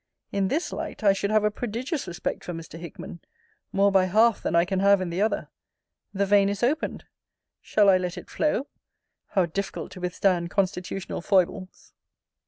In 0.31 0.47
this 0.47 0.73
light, 0.73 1.03
I 1.03 1.13
should 1.13 1.29
have 1.29 1.43
a 1.43 1.51
prodigious 1.51 2.07
respect 2.07 2.43
for 2.43 2.53
Mr. 2.53 2.79
Hickman; 2.79 3.19
more 3.71 3.91
by 3.91 4.05
half 4.05 4.41
than 4.41 4.55
I 4.55 4.65
can 4.65 4.79
have 4.79 4.99
in 4.99 5.11
the 5.11 5.21
other. 5.21 5.49
The 6.11 6.25
vein 6.25 6.49
is 6.49 6.63
opened 6.63 7.05
Shall 7.61 7.87
I 7.87 7.99
let 7.99 8.17
it 8.17 8.27
flow? 8.27 8.65
How 9.35 9.45
difficult 9.45 9.91
to 9.91 10.01
withstand 10.01 10.49
constitutional 10.49 11.21
foibles! 11.21 11.93